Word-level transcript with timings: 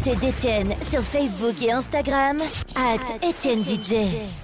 L'actualité 0.00 0.26
d'Étienne 0.26 0.74
sur 0.88 1.00
Facebook 1.02 1.54
et 1.62 1.72
Instagram, 1.72 2.38
at 2.76 3.26
Étienne 3.26 3.62
DJ. 3.62 4.39